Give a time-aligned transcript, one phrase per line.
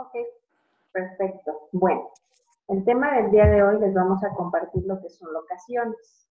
[0.00, 0.16] Ok,
[0.92, 1.68] perfecto.
[1.72, 2.08] Bueno,
[2.68, 6.26] el tema del día de hoy les vamos a compartir lo que son locaciones.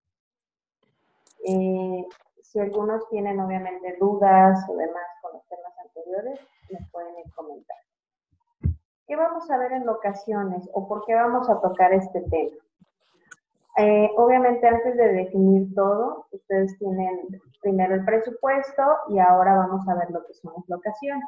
[1.48, 2.06] Eh,
[2.44, 6.40] si algunos tienen obviamente dudas o demás con los temas anteriores,
[6.70, 7.78] me pueden comentar.
[9.08, 12.58] ¿Qué vamos a ver en locaciones o por qué vamos a tocar este tema?
[13.78, 19.96] Eh, obviamente antes de definir todo, ustedes tienen primero el presupuesto y ahora vamos a
[19.96, 21.26] ver lo que son las locaciones.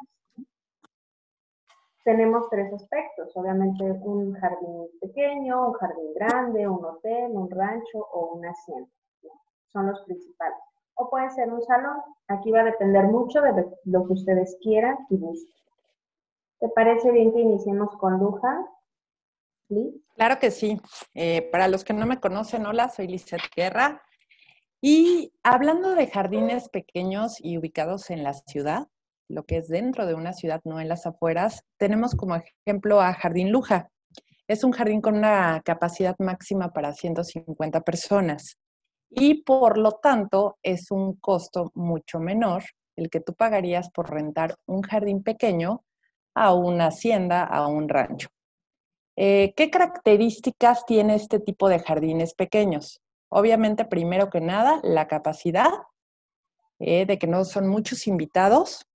[2.08, 8.32] Tenemos tres aspectos, obviamente un jardín pequeño, un jardín grande, un hotel, un rancho o
[8.32, 8.88] una hacienda.
[9.70, 10.56] Son los principales.
[10.94, 11.98] O puede ser un salón.
[12.28, 13.50] Aquí va a depender mucho de
[13.84, 15.54] lo que ustedes quieran y busquen.
[16.60, 18.64] ¿Te parece bien que iniciemos con Luja?
[20.16, 20.80] Claro que sí.
[21.12, 24.02] Eh, para los que no me conocen, hola, soy Lizeth Guerra.
[24.80, 28.88] Y hablando de jardines pequeños y ubicados en la ciudad,
[29.28, 33.12] lo que es dentro de una ciudad, no en las afueras, tenemos como ejemplo a
[33.12, 33.90] Jardín Luja.
[34.46, 38.58] Es un jardín con una capacidad máxima para 150 personas
[39.10, 42.64] y por lo tanto es un costo mucho menor
[42.96, 45.84] el que tú pagarías por rentar un jardín pequeño
[46.34, 48.28] a una hacienda, a un rancho.
[49.16, 53.00] Eh, ¿Qué características tiene este tipo de jardines pequeños?
[53.28, 55.70] Obviamente, primero que nada, la capacidad
[56.78, 58.87] eh, de que no son muchos invitados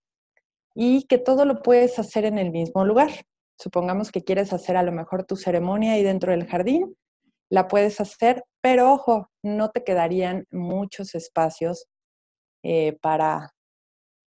[0.75, 3.09] y que todo lo puedes hacer en el mismo lugar.
[3.59, 6.95] Supongamos que quieres hacer a lo mejor tu ceremonia ahí dentro del jardín,
[7.49, 11.85] la puedes hacer, pero ojo, no te quedarían muchos espacios
[12.63, 13.53] eh, para,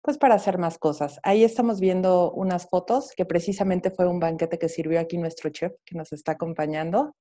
[0.02, 1.18] pues para hacer más cosas.
[1.22, 5.72] Ahí estamos viendo unas fotos que precisamente fue un banquete que sirvió aquí nuestro chef
[5.86, 7.14] que nos está acompañando.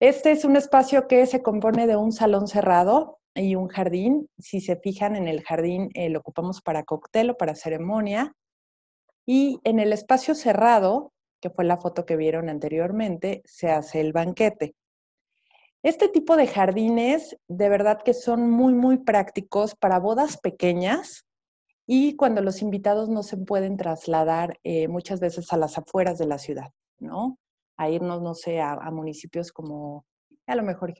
[0.00, 4.28] Este es un espacio que se compone de un salón cerrado y un jardín.
[4.38, 8.32] Si se fijan en el jardín, eh, lo ocupamos para cóctel o para ceremonia.
[9.26, 14.12] Y en el espacio cerrado, que fue la foto que vieron anteriormente, se hace el
[14.12, 14.74] banquete.
[15.82, 21.26] Este tipo de jardines de verdad que son muy, muy prácticos para bodas pequeñas
[21.86, 26.26] y cuando los invitados no se pueden trasladar eh, muchas veces a las afueras de
[26.26, 27.38] la ciudad, ¿no?
[27.76, 30.04] A irnos, no sé, a, municipios como
[30.48, 30.92] a lo mejor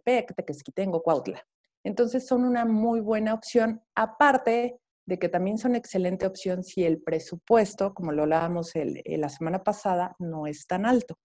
[0.00, 1.44] Jutepec, Tequesquitengo, Cuautla.
[1.84, 7.02] Entonces son una muy buena opción, aparte de que también son excelente opción si el
[7.02, 11.18] presupuesto, como lo hablábamos la semana pasada, no es tan alto.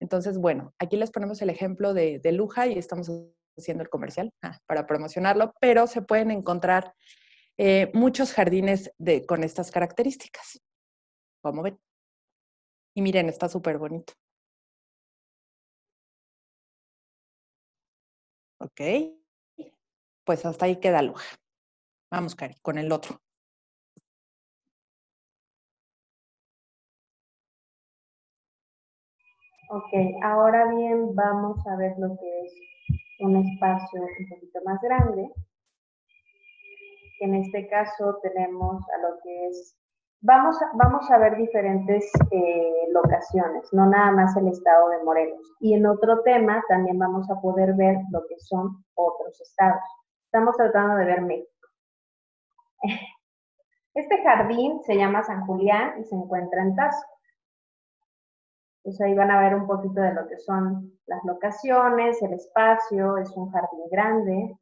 [0.00, 3.10] Entonces, bueno, aquí les ponemos el ejemplo de, Luja y estamos
[3.56, 4.32] haciendo el comercial
[4.66, 6.94] para promocionarlo, pero se pueden encontrar
[7.92, 10.60] muchos jardines de, con estas características.
[11.42, 11.78] Como ven.
[12.96, 14.14] Y miren, está súper bonito.
[18.64, 18.80] Ok.
[20.24, 21.36] Pues hasta ahí queda Luja.
[22.10, 23.20] Vamos, Cari, con el otro.
[29.70, 29.92] Ok,
[30.22, 32.52] ahora bien vamos a ver lo que es
[33.20, 35.30] un espacio un poquito más grande
[37.24, 39.76] en este caso tenemos a lo que es,
[40.24, 45.54] vamos a, ver diferentes eh, locaciones, no nada más el estado de Morelos.
[45.60, 49.82] Y en otro tema también vamos a poder ver lo que son otros estados.
[50.24, 51.68] Estamos tratando de ver México.
[53.96, 57.12] Este jardín se llama San Julián y se encuentra en Tasco.
[58.78, 63.18] Entonces ahí van a ver un poquito de lo que son las locaciones, el espacio,
[63.18, 64.58] es un jardín grande,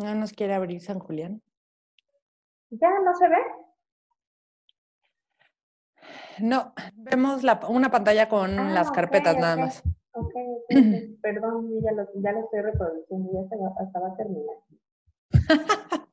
[0.00, 1.42] ¿No nos quiere abrir San Julián?
[2.70, 3.36] ¿Ya no se ve?
[6.38, 9.82] No, vemos una pantalla con ah, las carpetas nada más.
[10.12, 10.32] Ok,
[11.22, 14.56] perdón, ya lo, ya lo estoy reproduciendo, ya se va, hasta va a terminar.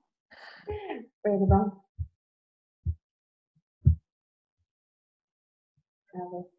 [1.22, 1.82] perdón.
[6.14, 6.57] A ver.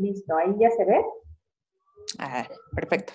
[0.00, 1.04] Listo, ahí ya se ve.
[2.18, 3.12] Ah, perfecto.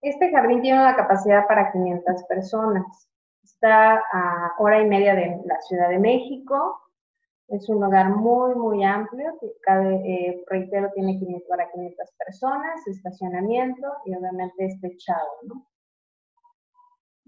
[0.00, 3.08] Este jardín tiene una capacidad para 500 personas.
[3.42, 6.80] Está a hora y media de la Ciudad de México.
[7.48, 9.36] Es un lugar muy, muy amplio.
[9.62, 15.67] Cabe, eh, reitero, tiene 500 para 500 personas, estacionamiento y obviamente es techado, ¿no?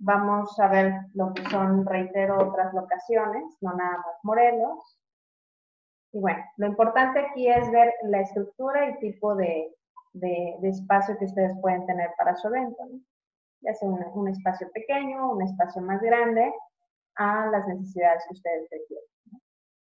[0.03, 4.99] Vamos a ver lo que son, reitero, otras locaciones, no nada más Morelos.
[6.13, 9.77] Y bueno, lo importante aquí es ver la estructura y tipo de,
[10.63, 12.83] espacio que ustedes pueden tener para su evento.
[13.61, 16.51] Ya sea un, espacio pequeño, un espacio más grande,
[17.17, 19.43] a las necesidades que ustedes requieren.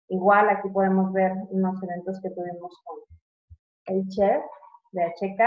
[0.09, 2.99] Igual aquí podemos ver unos eventos que tuvimos con
[3.87, 4.43] el chef
[4.91, 5.41] de HK,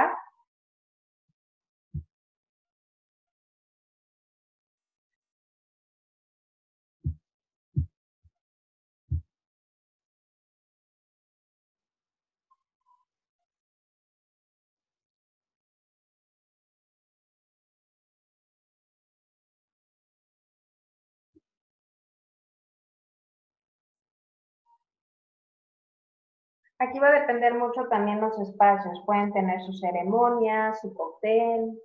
[26.80, 29.02] Aquí va a depender mucho también los espacios.
[29.04, 31.80] Pueden tener su ceremonia, su cóctel.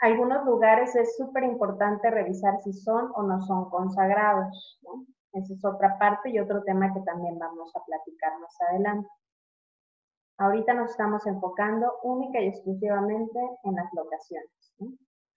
[0.00, 4.80] Algunos lugares es súper importante revisar si son o no son consagrados.
[5.32, 9.08] Esa es otra parte y otro tema que también vamos a platicar más adelante.
[10.38, 14.50] Ahorita nos estamos enfocando única y exclusivamente en las locaciones.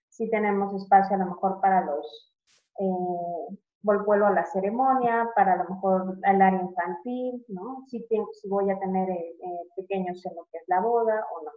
[0.09, 2.33] Si tenemos espacio a lo mejor para los
[2.79, 7.85] eh, vuelvo a la ceremonia, para a lo mejor el área infantil, ¿no?
[7.87, 11.43] Si, si voy a tener eh, eh, pequeños en lo que es la boda o
[11.45, 11.51] no.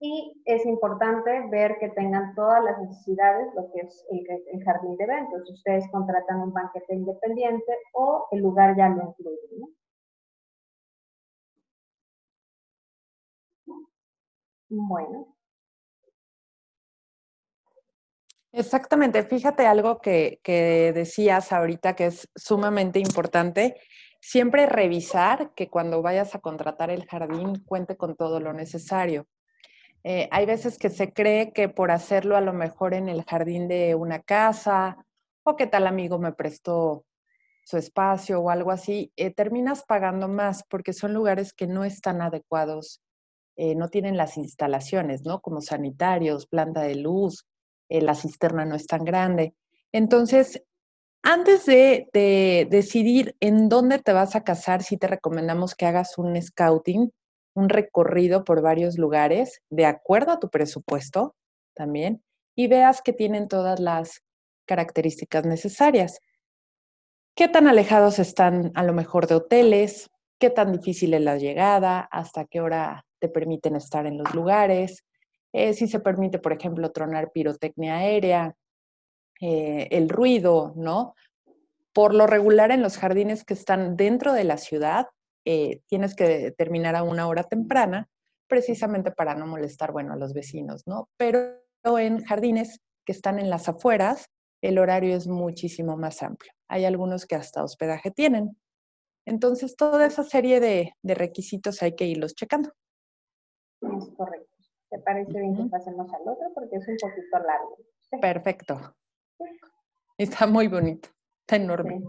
[0.00, 5.04] Y es importante ver que tengan todas las necesidades, lo que es el, jardín de
[5.04, 5.50] eventos.
[5.50, 9.38] Ustedes contratan un banquete independiente o el lugar ya lo incluye.
[9.58, 9.68] ¿no?
[14.68, 15.35] Bueno,
[18.56, 20.40] Exactamente, fíjate algo que,
[20.94, 23.76] decías ahorita que es sumamente importante,
[24.18, 29.26] siempre revisar que cuando vayas a contratar el jardín cuente con todo lo necesario.
[30.04, 33.68] Eh, hay veces que se cree que por hacerlo a lo mejor en el jardín
[33.68, 35.04] de una casa
[35.42, 37.04] o que tal amigo me prestó
[37.62, 42.22] su espacio o algo así, eh, terminas pagando más porque son lugares que no están
[42.22, 43.02] adecuados,
[43.56, 45.42] eh, no tienen las instalaciones, ¿no?
[45.42, 47.46] Como sanitarios, planta de luz,
[47.88, 49.54] eh, la cisterna no es tan grande.
[49.92, 50.62] Entonces,
[51.22, 52.08] antes de,
[52.70, 57.12] decidir en dónde te vas a casar, sí te recomendamos que hagas un scouting,
[57.54, 61.34] un recorrido por varios lugares, de acuerdo a tu presupuesto
[61.74, 62.22] también,
[62.54, 64.22] y veas que tienen todas las
[64.66, 66.20] características necesarias.
[67.34, 70.10] ¿Qué tan alejados están a lo mejor de hoteles?
[70.38, 72.00] ¿Qué tan difícil es la llegada?
[72.00, 75.05] ¿Hasta qué hora te permiten estar en los lugares?
[75.58, 78.54] Eh, si se permite, por ejemplo, tronar pirotecnia aérea,
[79.40, 81.14] eh, el ruido, ¿no?
[81.94, 85.06] Por lo regular en los jardines que están dentro de la ciudad,
[85.46, 88.06] eh, tienes que terminar a una hora temprana,
[88.46, 91.08] precisamente para no molestar, bueno, a los vecinos, ¿no?
[91.16, 94.26] Pero en jardines que están en las afueras,
[94.60, 96.52] el horario es muchísimo más amplio.
[96.68, 98.58] Hay algunos que hasta hospedaje tienen.
[99.24, 102.74] Entonces, toda esa serie de, de requisitos hay que irlos checando.
[103.80, 104.45] Es correcto.
[104.90, 106.48] ¿Te parece bien que pasemos al otro?
[106.54, 107.76] Porque es un poquito largo.
[108.20, 108.94] Perfecto.
[110.18, 111.08] Está muy bonito.
[111.40, 112.02] Está enorme.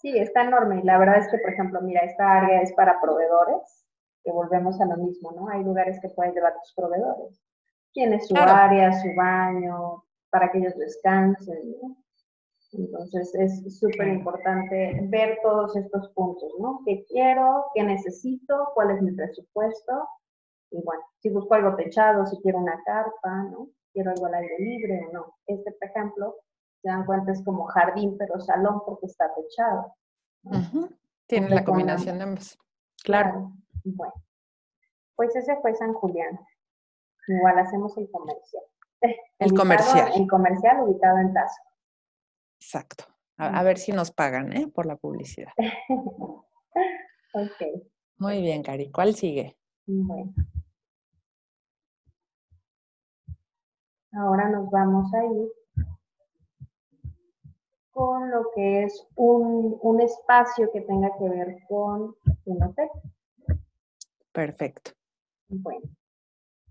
[0.00, 0.16] Sí.
[0.16, 0.80] está enorme.
[0.80, 3.84] Y la verdad es que, por ejemplo, mira, esta área es para proveedores,
[4.22, 5.48] que volvemos a lo mismo, ¿no?
[5.48, 7.42] Hay lugares que pueden llevar tus proveedores.
[7.92, 11.96] Tienes su área, su baño, para que ellos descansen, ¿no?
[12.72, 16.80] Entonces es súper importante ver todos estos puntos, ¿no?
[16.84, 17.64] ¿Qué quiero?
[17.74, 18.68] ¿Qué necesito?
[18.74, 20.06] ¿Cuál es mi presupuesto?
[20.70, 23.68] Y bueno, si busco algo techado, si quiero una carpa, ¿no?
[23.92, 25.34] Quiero algo al aire libre o no.
[25.46, 26.36] Este, por ejemplo,
[26.82, 29.94] se dan cuenta, es como jardín, pero salón porque está techado.
[31.26, 32.58] Tiene la combinación de ambos.
[33.02, 33.52] Claro.
[33.84, 34.14] Bueno,
[35.16, 36.38] pues ese fue San Julián.
[37.26, 38.62] Igual hacemos el comercial.
[39.38, 40.12] El comercial.
[40.14, 41.62] El comercial ubicado en Tazo.
[42.60, 43.04] Exacto.
[43.36, 44.66] A, a, ver si nos pagan, ¿eh?
[44.66, 45.52] Por la publicidad.
[47.34, 47.84] ok.
[48.18, 48.90] Muy bien, Cari.
[48.90, 49.56] ¿Cuál sigue?
[49.86, 50.34] Bueno.
[54.12, 55.52] Ahora nos vamos a ir
[57.90, 62.88] con lo que es un, espacio que tenga que ver con un hotel.
[64.32, 64.92] Perfecto.
[65.48, 65.88] Bueno,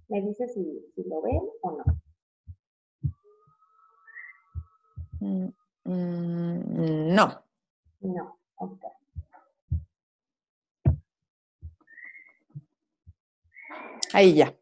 [0.07, 1.83] me dice si, lo ven o no.
[5.19, 5.49] Mm,
[5.83, 7.43] mm, no.
[7.99, 8.83] No, ok.
[14.13, 14.53] Ahí ya.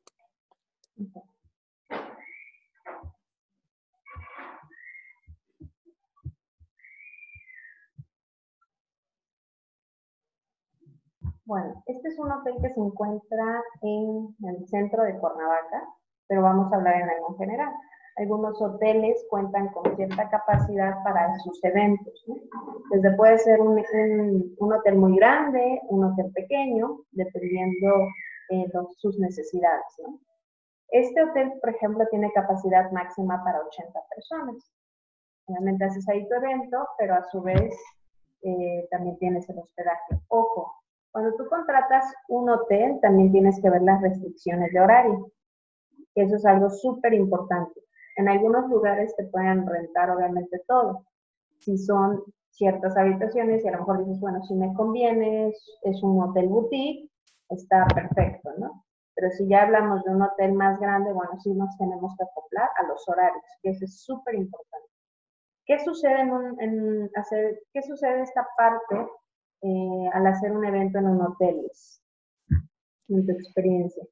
[11.45, 15.87] Bueno, este es un hotel que se encuentra en el centro de Cuernavaca.
[16.27, 17.73] pero vamos a hablar en algo en general.
[18.17, 22.25] Algunos hoteles cuentan con cierta capacidad para sus eventos.
[22.89, 23.77] Desde puede ser un,
[24.73, 27.93] hotel muy grande, un hotel pequeño, dependiendo
[28.49, 29.85] eh, de sus necesidades.
[30.89, 34.71] Este hotel, por ejemplo, tiene capacidad máxima para 80 personas.
[35.47, 37.75] Obviamente haces ahí tu evento, pero a su vez
[38.41, 40.19] eh, también tienes el hospedaje.
[40.29, 40.71] Ojo,
[41.15, 45.31] cuando tú contratas un hotel, también tienes que ver las restricciones de horario.
[46.13, 47.79] Eso es algo súper importante.
[48.17, 51.05] En algunos lugares te pueden rentar obviamente todo.
[51.59, 55.53] Si son ciertas habitaciones y a lo mejor dices, bueno, si me conviene,
[55.83, 57.09] es, un hotel boutique,
[57.47, 58.83] está perfecto, ¿no?
[59.15, 62.69] Pero si ya hablamos de un hotel más grande, bueno, sí nos tenemos que acoplar
[62.75, 64.89] a los horarios, que eso es súper importante.
[65.65, 66.19] ¿Qué sucede
[66.59, 69.07] en, hacer, qué sucede esta parte
[69.61, 71.71] eh, al hacer un evento en un hotel?
[73.07, 74.03] En tu experiencia.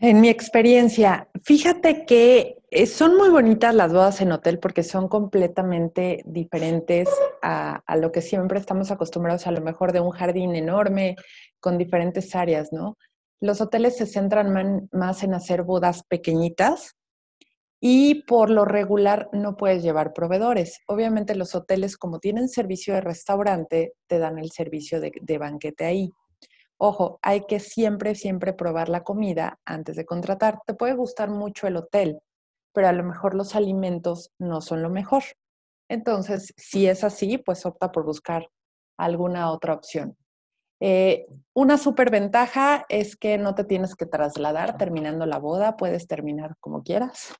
[0.00, 5.08] En mi experiencia, fíjate que eh, son muy bonitas las bodas en hotel porque son
[5.08, 7.08] completamente diferentes
[7.42, 11.16] a, lo que siempre estamos acostumbrados, a lo mejor de un jardín enorme
[11.60, 12.96] con diferentes áreas, ¿no?
[13.40, 16.97] Los hoteles se centran más en hacer bodas pequeñitas
[17.80, 20.80] y por lo regular no puedes llevar proveedores.
[20.86, 26.12] Obviamente los hoteles como tienen servicio de restaurante, te dan el servicio de banquete ahí.
[26.80, 30.60] Ojo, hay que siempre, siempre probar la comida antes de contratar.
[30.64, 32.20] Te puede gustar mucho el hotel,
[32.72, 35.24] pero a lo mejor los alimentos no son lo mejor.
[35.88, 38.48] Entonces, si es así, pues opta por buscar
[38.96, 40.16] alguna otra opción.
[40.80, 46.06] Eh, una super ventaja es que no te tienes que trasladar terminando la boda, puedes
[46.06, 47.34] terminar como quieras.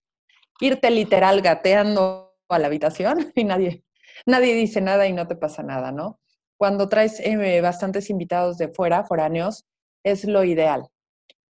[0.60, 3.84] Irte literal gateando a la habitación y nadie,
[4.26, 6.18] nadie dice nada y no te pasa nada, ¿no?
[6.58, 9.64] cuando traes eh, bastantes invitados de fuera, foráneos,
[10.04, 10.88] es lo ideal.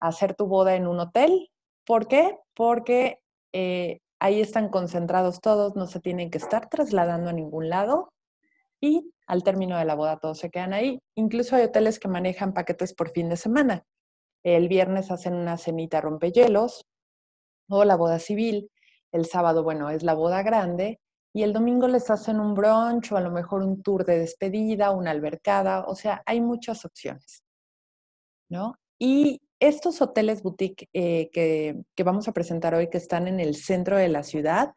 [0.01, 1.51] Hacer tu boda en un hotel.
[1.85, 2.39] ¿Por qué?
[2.55, 3.19] Porque
[3.53, 8.13] eh, ahí están concentrados todos, no se tienen que estar trasladando a ningún lado
[8.81, 11.01] y al término de la boda todos se quedan ahí.
[11.17, 13.85] Incluso hay hoteles que manejan paquetes por fin de semana.
[14.45, 16.87] El viernes hacen una cenita rompehielos
[17.69, 18.71] o la boda civil.
[19.13, 21.01] El sábado, bueno, es la boda grande
[21.35, 24.91] y el domingo les hacen un brunch o a lo mejor un tour de despedida,
[24.91, 27.43] una albercada, o sea, hay muchas opciones,
[28.51, 28.75] ¿no?
[28.99, 33.55] Y estos hoteles boutique eh, que, que vamos a presentar hoy, que están en el
[33.57, 34.75] centro de la ciudad,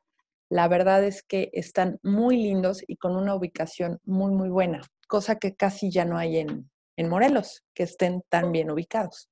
[0.50, 5.38] la verdad es que están muy lindos y con una ubicación muy, muy buena, cosa
[5.38, 9.30] que casi ya no hay en, en Morelos, que estén tan bien ubicados.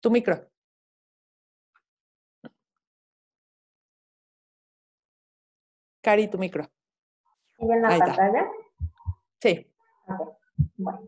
[0.00, 0.51] Tu micro.
[6.02, 6.66] Cari, tu micro.
[7.58, 8.50] ¿Y en la pantalla?
[9.40, 9.72] Sí.
[10.76, 11.00] Bueno.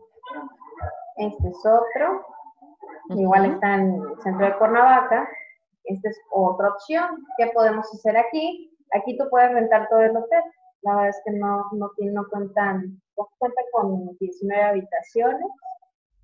[1.17, 2.25] Este es otro.
[3.09, 5.29] Igual está en el centro de Cuernavaca.
[5.83, 7.25] Esta es otra opción.
[7.37, 8.75] ¿Qué podemos hacer aquí?
[8.95, 10.43] Aquí tú puedes rentar todo el hotel.
[10.81, 13.01] La verdad es que no, no, no cuentan,
[13.37, 15.47] cuenta con 19 habitaciones.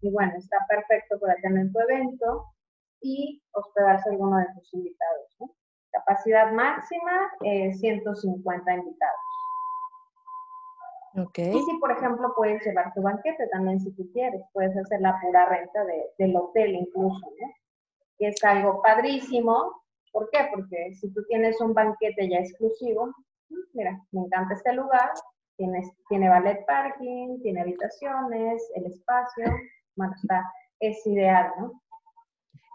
[0.02, 2.46] Y bueno, está perfecto para tener tu evento
[3.02, 5.31] y hospedarse alguno de tus invitados.
[5.92, 9.22] Capacidad máxima, 150 eh, invitados.
[11.18, 11.54] Okay.
[11.54, 15.20] Y si, por ejemplo, puedes llevar tu banquete también si tú quieres, puedes hacer la
[15.20, 15.84] pura renta
[16.18, 17.54] del hotel incluso, ¿no?
[18.20, 19.82] Es algo padrísimo.
[20.14, 20.48] ¿Por qué?
[20.54, 23.14] Porque si tú tienes un banquete ya exclusivo,
[23.74, 25.12] mira, me encanta este lugar,
[25.58, 29.46] tienes, tiene ballet parking, tiene habitaciones, el espacio,
[29.96, 30.44] bueno, está,
[30.80, 31.81] es ideal, ¿no?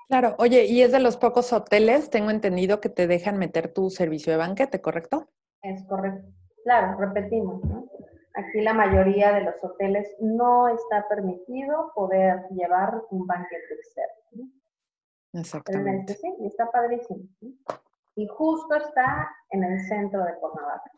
[0.08, 3.90] Claro, oye, y es de los pocos hoteles, tengo entendido, que te dejan meter tu
[3.90, 5.28] servicio de banquete, ¿correcto?
[5.62, 6.28] Es correcto.
[6.62, 7.88] Claro, repetimos, ¿no?
[8.34, 14.50] Aquí la mayoría de los hoteles no está permitido poder llevar un banquete externo.
[15.32, 16.14] Exactamente.
[16.14, 17.25] sí, está padrísimo.
[18.14, 20.90] Y justo está en el centro de Cuernavaca.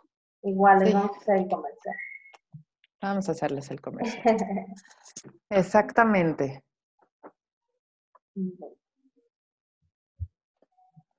[0.42, 1.96] Igual les vamos a hacer el comercial.
[3.00, 4.36] Vamos a hacerles el comercial.
[5.50, 6.64] Exactamente.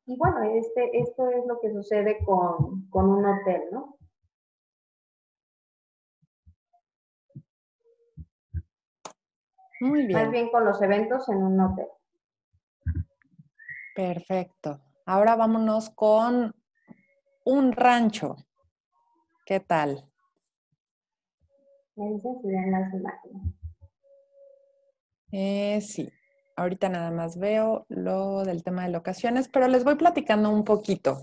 [0.10, 3.96] Y bueno, este, esto es lo que sucede con, un hotel, ¿no?
[9.82, 10.20] Muy bien.
[10.20, 11.86] Más bien con los eventos en un hotel.
[13.94, 14.82] Perfecto.
[15.06, 16.56] Ahora vámonos con
[17.46, 18.36] un rancho.
[19.46, 20.12] ¿Qué tal?
[21.96, 23.54] Me dicen si ven las imágenes.
[25.32, 26.12] Eh, sí.
[26.60, 31.22] Ahorita nada más veo lo del tema de locaciones, pero les voy platicando un poquito.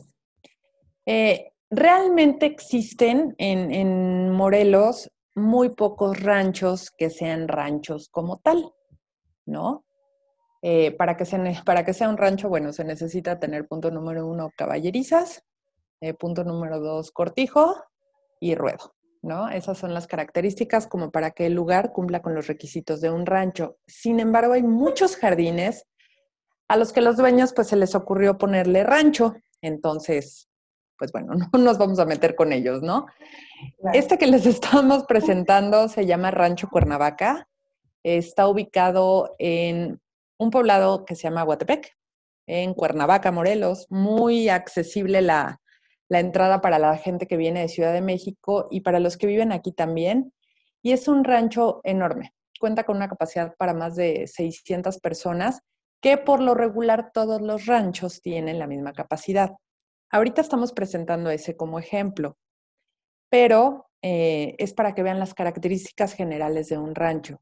[1.05, 8.73] Eh, realmente existen en, Morelos muy pocos ranchos que sean ranchos como tal,
[9.45, 9.85] ¿no?
[10.63, 11.27] Eh, para, que
[11.67, 15.45] para que sea un rancho, bueno, se necesita tener punto número uno, caballerizas,
[16.01, 17.77] eh, punto número dos, cortijo
[18.41, 18.95] y ruedo,
[19.27, 19.49] ¿no?
[19.51, 23.27] Esas son las características como para que el lugar cumpla con los requisitos de un
[23.27, 23.77] rancho.
[23.87, 25.85] Sin embargo, hay muchos jardines
[26.69, 30.49] a los que los dueños pues se les ocurrió ponerle rancho, entonces,
[30.99, 33.07] pues bueno, no nos vamos a meter con ellos, ¿no?
[33.93, 37.49] Este que les estamos presentando se llama Rancho Cuernavaca,
[38.03, 40.01] está ubicado en
[40.39, 41.97] un poblado que se llama Guatepec,
[42.49, 45.61] en Cuernavaca, Morelos, muy accesible la,
[46.09, 49.27] la entrada para la gente que viene de Ciudad de México y para los que
[49.27, 50.33] viven aquí también.
[50.83, 52.33] Y es un rancho enorme.
[52.61, 55.61] Cuenta con una capacidad para más de 600 personas,
[56.01, 59.53] que por lo regular todos los ranchos tienen la misma capacidad.
[60.11, 62.37] Ahorita estamos presentando ese como ejemplo,
[63.29, 67.41] pero eh, es para que vean las características generales de un rancho.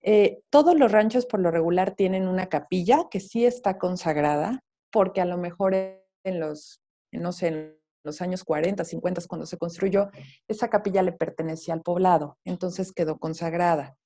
[0.00, 5.20] Eh, todos los ranchos por lo regular tienen una capilla que sí está consagrada, porque
[5.20, 6.80] a lo mejor en los,
[7.12, 10.10] no sé, en los años 40, 50, cuando se construyó,
[10.46, 13.96] esa capilla le pertenecía al poblado, entonces quedó consagrada.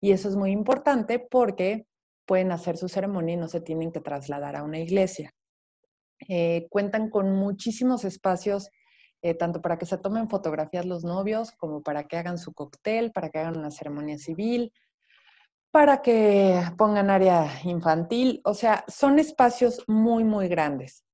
[0.00, 1.86] Y eso es muy importante porque
[2.26, 5.32] pueden hacer su ceremonia y no se tienen que trasladar a una iglesia.
[6.28, 8.70] Eh, cuentan con muchísimos espacios,
[9.22, 13.12] eh, tanto para que se tomen fotografías los novios, como para que hagan su cóctel,
[13.12, 14.72] para que hagan una ceremonia civil,
[15.70, 18.40] para que pongan área infantil.
[18.44, 21.04] O sea, son espacios muy, muy grandes.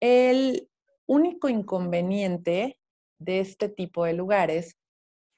[0.00, 0.68] El
[1.06, 2.78] único inconveniente
[3.18, 4.76] de este tipo de lugares,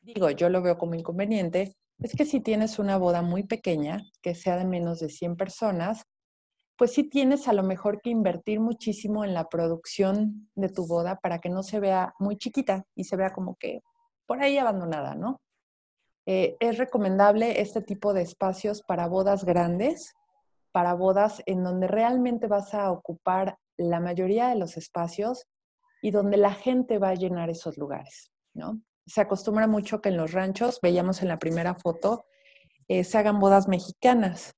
[0.01, 4.35] digo, yo lo veo como inconveniente, es que si tienes una boda muy pequeña, que
[4.35, 6.05] sea de menos de 100 personas,
[6.77, 11.17] pues sí tienes a lo mejor que invertir muchísimo en la producción de tu boda
[11.17, 13.83] para que no se vea muy chiquita y se vea como que
[14.27, 15.41] por ahí abandonada, ¿no?
[16.27, 20.15] Eh, es recomendable este tipo de espacios para bodas grandes,
[20.73, 25.47] para bodas en donde realmente vas a ocupar la mayoría de los espacios
[26.07, 28.81] y donde la gente va a llenar esos lugares, ¿no?
[29.07, 32.27] Se acostumbra mucho que en los ranchos, veíamos en la primera foto,
[32.87, 34.55] eh, se hagan bodas mexicanas,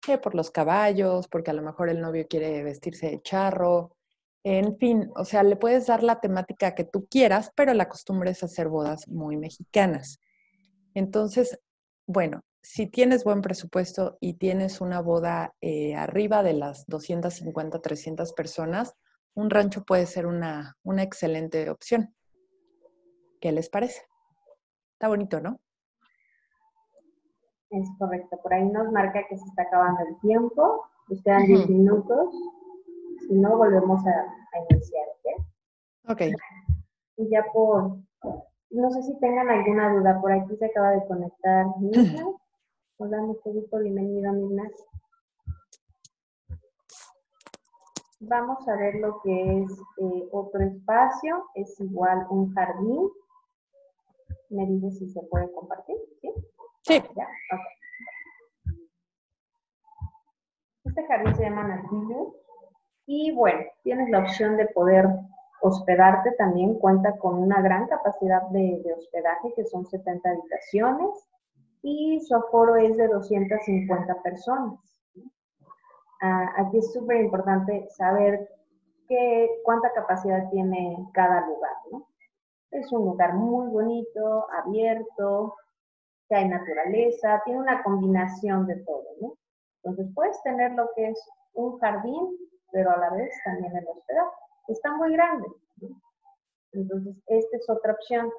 [0.00, 3.92] que por los caballos, porque a lo mejor el novio quiere vestirse de charro,
[4.42, 8.32] en fin, o sea, le puedes dar la temática que tú quieras, pero la costumbre
[8.32, 10.18] es hacer bodas muy mexicanas.
[10.94, 11.60] Entonces,
[12.08, 18.32] bueno, si tienes buen presupuesto y tienes una boda eh, arriba de las 250, 300
[18.32, 18.96] personas,
[19.34, 22.14] un rancho puede ser una, una excelente opción.
[23.40, 24.02] ¿Qué les parece?
[24.92, 25.58] Está bonito, ¿no?
[27.70, 28.38] Es correcto.
[28.42, 30.84] Por ahí nos marca que se está acabando el tiempo.
[31.08, 32.34] Nos quedan 10 minutos.
[33.26, 35.06] Si no, volvemos a, iniciar.
[36.08, 36.20] ¿ok?
[37.16, 37.98] Y ya por
[38.72, 42.24] no sé si tengan alguna duda, por aquí se acaba de conectar Mirna.
[42.96, 44.70] Hola, mucho gusto, bienvenida Mirna.
[48.24, 53.08] Vamos a ver lo que es eh, otro espacio, es igual un jardín.
[54.50, 56.32] Me dice si se puede compartir, ¿sí?
[56.82, 57.02] Sí.
[60.84, 62.34] Este jardín se llama Natillo
[63.06, 65.06] y bueno, tienes la opción de poder
[65.64, 71.28] Hospedarte también cuenta con una gran capacidad de, hospedaje, que son 70 habitaciones,
[71.82, 74.80] y su aforo es de 250 personas.
[76.22, 78.48] Ah, aquí es súper importante saber
[79.08, 81.72] qué, cuánta capacidad tiene cada lugar.
[82.70, 85.56] Es un lugar muy bonito, abierto,
[86.28, 89.04] que hay naturaleza, tiene una combinación de todo.
[89.20, 89.36] ¿no?
[89.82, 92.38] Entonces puedes tener lo que es un jardín,
[92.70, 94.30] pero a la vez también el hospedaje
[94.68, 95.48] está muy grande.
[96.72, 98.30] Entonces, esta es otra opción.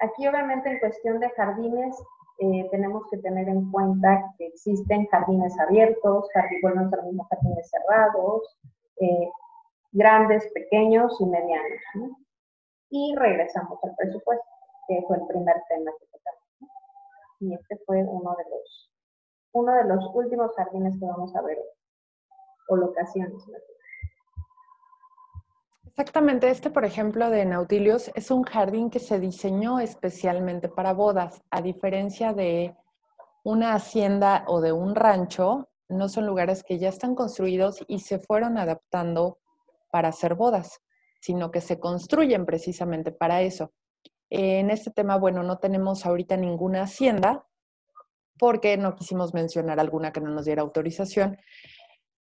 [0.00, 1.96] Aquí, obviamente, en cuestión de jardines,
[2.42, 8.58] eh, tenemos que tener en cuenta que existen jardines abiertos, jardines, bueno, mismos jardines cerrados,
[8.98, 9.30] eh,
[9.92, 12.18] grandes, pequeños y medianos.
[12.90, 14.44] Y regresamos al presupuesto,
[14.88, 16.74] que fue el primer tema que tocamos.
[17.38, 18.92] Y este fue uno de los,
[19.52, 21.58] uno de los últimos jardines que vamos a ver
[22.68, 23.40] o locaciones.
[25.92, 31.42] Exactamente, este por ejemplo de Nautilius es un jardín que se diseñó especialmente para bodas,
[31.50, 32.74] a diferencia de
[33.44, 38.18] una hacienda o de un rancho, no son lugares que ya están construidos y se
[38.18, 39.38] fueron adaptando
[39.90, 40.80] para hacer bodas,
[41.20, 43.74] sino que se construyen precisamente para eso.
[44.30, 47.46] En este tema, bueno, no tenemos ahorita ninguna hacienda
[48.38, 51.36] porque no quisimos mencionar alguna que no nos diera autorización,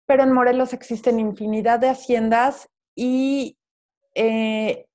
[0.06, 3.59] pero en Morelos existen infinidad de haciendas y
[4.14, 4.86] eh,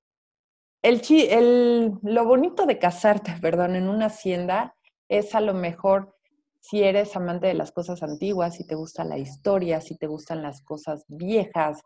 [0.82, 4.74] el, lo bonito de casarte, perdón, en una hacienda
[5.08, 6.14] es a lo mejor
[6.60, 10.42] si eres amante de las cosas antiguas, si te gusta la historia, si te gustan
[10.42, 11.80] las cosas viejas,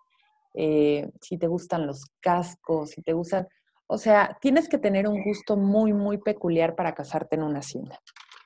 [0.54, 3.46] eh, si te gustan los cascos, si te gustan...
[3.86, 8.00] O sea, tienes que tener un gusto muy, muy peculiar para casarte en una hacienda.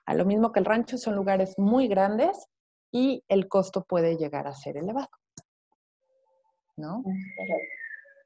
[0.07, 2.49] A lo mismo que el rancho, son lugares muy grandes
[2.90, 5.09] y el costo puede llegar a ser elevado.
[6.77, 7.05] ¿No?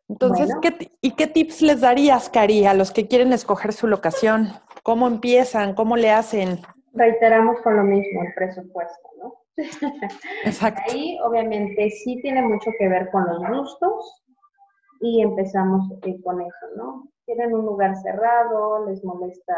[0.09, 0.51] Entonces,
[1.03, 4.49] ¿y qué tips les darías, Cari, a los que quieren escoger su locación?
[4.83, 5.75] ¿Cómo empiezan?
[5.75, 6.61] ¿Cómo le hacen?
[6.95, 9.35] Reiteramos con lo mismo, el presupuesto, ¿no?
[10.45, 10.81] Exacto.
[10.91, 14.25] Ahí, obviamente, sí tiene mucho que ver con los gustos
[15.01, 17.09] y empezamos eh, con eso, ¿no?
[17.27, 19.55] Quieren un lugar cerrado, les molesta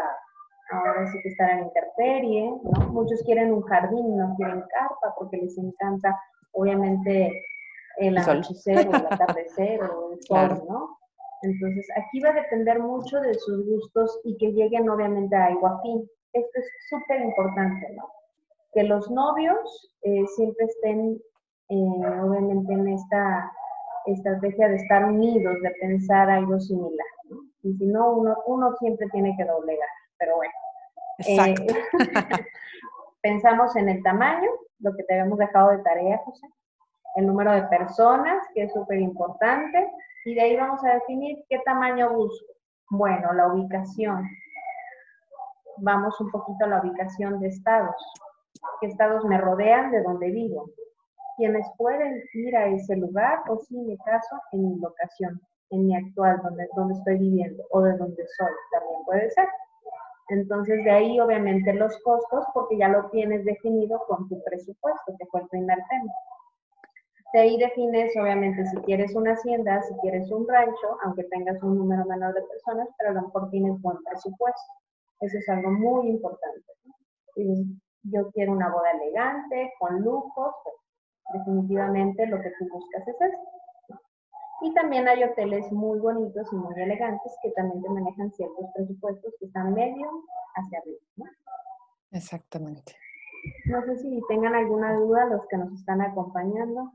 [0.71, 2.89] ahora sí que estar en intemperie, ¿no?
[2.89, 6.19] Muchos quieren un jardín, no quieren carpa porque les encanta,
[6.51, 7.31] obviamente,
[7.97, 10.97] el anochecer o el atardecer o el sol, ¿no?
[11.43, 15.67] Entonces, aquí va a depender mucho de sus gustos y que lleguen obviamente a algo
[15.67, 16.07] afín.
[16.33, 18.07] Esto es súper importante, ¿no?
[18.73, 21.19] Que los novios eh, siempre estén,
[21.69, 23.51] eh, obviamente, en esta
[24.05, 27.37] estrategia de estar unidos, de pensar algo similar, ¿no?
[27.63, 30.53] Y si no, uno, uno siempre tiene que doblegar, pero bueno.
[31.17, 31.73] Exacto.
[31.73, 31.75] Eh,
[33.21, 34.49] pensamos en el tamaño,
[34.79, 36.47] lo que te habíamos dejado de tarea, José
[37.15, 39.91] el número de personas, que es súper importante,
[40.25, 42.53] y de ahí vamos a definir qué tamaño busco.
[42.89, 44.27] Bueno, la ubicación.
[45.77, 47.95] Vamos un poquito a la ubicación de estados.
[48.79, 50.69] ¿Qué estados me rodean de donde vivo?
[51.37, 55.95] Quienes pueden ir a ese lugar o si me caso en mi locación, en mi
[55.95, 59.47] actual, donde, donde estoy viviendo o de donde soy, también puede ser.
[60.29, 65.25] Entonces, de ahí obviamente los costos, porque ya lo tienes definido con tu presupuesto, que
[65.25, 66.13] fue el primer tema.
[67.33, 71.77] De ahí defines, obviamente, si quieres una hacienda, si quieres un rancho, aunque tengas un
[71.77, 74.73] número menor de personas, pero a lo mejor tienes buen presupuesto.
[75.21, 76.65] Eso es algo muy importante.
[78.03, 80.75] yo quiero una boda elegante, con lujos, pues,
[81.33, 83.37] definitivamente lo que tú buscas es eso.
[84.63, 89.33] Y también hay hoteles muy bonitos y muy elegantes que también te manejan ciertos presupuestos
[89.39, 90.07] que están medio
[90.55, 91.31] hacia arriba.
[92.11, 92.95] Exactamente.
[93.65, 96.91] No sé si tengan alguna duda los que nos están acompañando.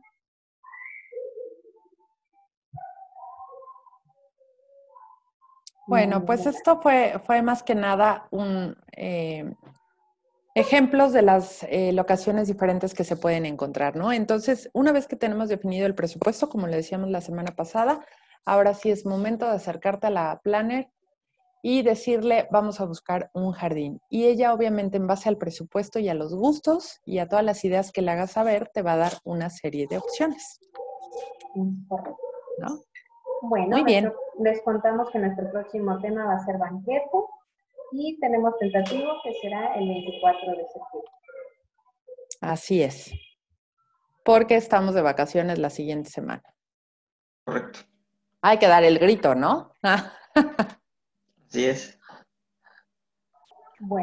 [5.87, 9.55] Bueno, pues esto fue, fue más que nada un eh,
[10.57, 14.13] ejemplos de las eh, locaciones diferentes que se pueden encontrar, ¿no?
[14.13, 18.05] Entonces, una vez que tenemos definido el presupuesto, como le decíamos la semana pasada,
[18.45, 20.91] ahora sí es momento de acercarte a la planner
[21.63, 24.01] y decirle, vamos a buscar un jardín.
[24.09, 27.65] Y ella, obviamente, en base al presupuesto y a los gustos y a todas las
[27.65, 30.59] ideas que le hagas saber, te va a dar una serie de opciones.
[32.59, 32.86] ¿No?
[33.43, 34.13] Bueno, Muy bien.
[34.41, 37.19] les contamos que nuestro próximo tema va a ser banquete
[37.93, 41.11] y tenemos tentativo que será el 24 de septiembre.
[42.41, 43.13] Así es.
[44.25, 46.43] Porque estamos de vacaciones la siguiente semana.
[47.45, 47.81] Correcto.
[48.43, 49.73] Hay que dar el grito, ¿no?
[49.83, 51.99] Así es.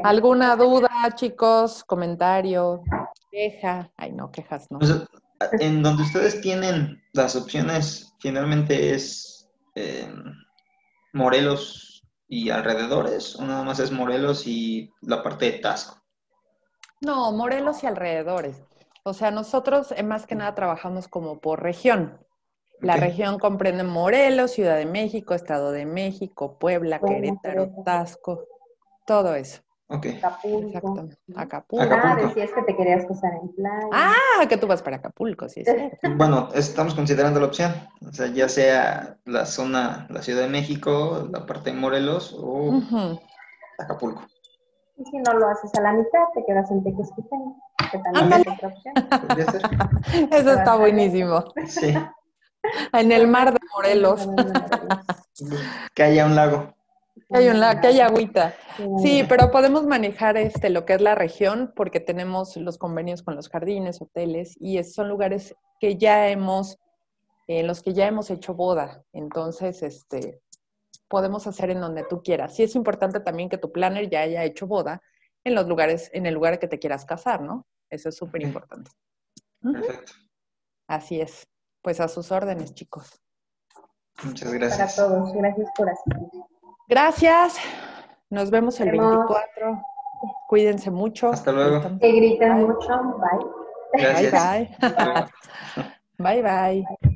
[0.04, 1.84] ¿Alguna duda, chicos?
[1.84, 2.84] ¿Comentario?
[3.32, 3.92] ¿Queja?
[3.98, 4.80] Ay, no, quejas no.
[4.80, 5.06] Pues,
[5.60, 10.12] en donde ustedes tienen las opciones, finalmente es eh,
[11.14, 16.02] Morelos y alrededores, o nada más es Morelos y la parte de Tasco.
[17.02, 18.64] No, Morelos y alrededores.
[19.04, 22.20] O sea, nosotros eh, más que nada trabajamos como por región.
[22.80, 28.46] La región comprende Morelos, Ciudad de México, Estado de México, Puebla, Querétaro, Tasco,
[29.06, 29.62] todo eso.
[29.94, 31.08] Acapulco.
[31.36, 31.86] Acapulco.
[31.92, 33.88] Ah, decías que te querías casar en playa.
[33.92, 35.64] Ah, que tú vas para Acapulco, sí.
[36.18, 37.74] bueno, estamos considerando la opción.
[38.08, 42.82] O sea, ya sea la zona, la Ciudad de México, la parte de Morelos o
[43.78, 44.24] Acapulco.
[44.98, 47.58] Y si no lo haces a la mitad, te quedas en Tequesquitengo,
[47.92, 48.94] que también es otra opción.
[50.32, 51.44] Eso está buenísimo.
[51.68, 51.96] Sí.
[52.94, 54.28] En el mar de Morelos.
[55.96, 56.74] que haya un lago.
[57.34, 58.56] Que hay, una, que hay agüita.
[59.02, 63.36] Sí, pero podemos manejar este, lo que es la región porque tenemos los convenios con
[63.36, 66.78] los jardines, hoteles y son lugares que ya hemos,
[67.48, 69.04] en los que ya hemos hecho boda.
[69.14, 70.42] Entonces, este,
[71.08, 72.56] podemos hacer en donde tú quieras.
[72.56, 75.02] Sí es importante también que tu planner ya haya hecho boda
[75.44, 77.66] en los lugares, en el lugar que te quieras casar, ¿no?
[77.90, 78.92] Eso es súper importante.
[79.62, 80.14] Perfecto.
[80.88, 81.48] Así es.
[81.82, 83.22] Pues a sus órdenes, chicos.
[84.24, 84.96] Muchas gracias.
[84.96, 86.44] Para todos, gracias por asistir.
[86.94, 87.58] Gracias.
[88.30, 89.82] Nos vemos el 24.
[90.48, 91.32] Cuídense mucho.
[91.32, 91.82] Hasta luego.
[92.00, 92.88] Que griten mucho.
[93.18, 94.04] Bye.
[94.04, 94.70] Gracias.
[94.80, 94.92] Bye
[96.20, 96.42] bye.
[96.44, 97.10] bye bye.